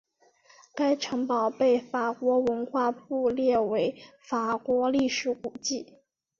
[0.73, 5.99] 该城堡被法国文化部列为法国历史古迹。